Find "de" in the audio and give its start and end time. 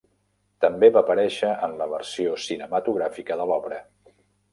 3.43-3.47